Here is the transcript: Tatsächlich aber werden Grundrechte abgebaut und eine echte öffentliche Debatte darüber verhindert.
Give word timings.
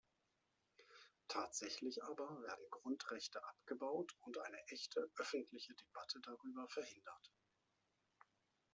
Tatsächlich 1.27 2.03
aber 2.03 2.27
werden 2.41 2.65
Grundrechte 2.71 3.39
abgebaut 3.47 4.15
und 4.21 4.39
eine 4.39 4.57
echte 4.69 5.07
öffentliche 5.17 5.75
Debatte 5.75 6.19
darüber 6.23 6.67
verhindert. 6.69 7.31